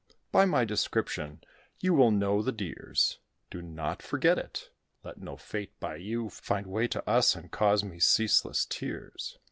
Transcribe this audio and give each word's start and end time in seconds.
By 0.31 0.45
my 0.45 0.65
description 0.65 1.43
you 1.79 1.93
will 1.93 2.09
know 2.09 2.41
the 2.41 2.51
dears; 2.51 3.19
Do 3.51 3.61
not 3.61 4.01
forget 4.01 4.39
it: 4.39 4.71
let 5.03 5.19
no 5.19 5.37
fate 5.37 5.79
by 5.79 5.97
you 5.97 6.27
Find 6.31 6.65
way 6.65 6.87
to 6.87 7.07
us, 7.07 7.35
and 7.35 7.51
cause 7.51 7.83
me 7.83 7.99
ceaseless 7.99 8.65
tears." 8.65 9.37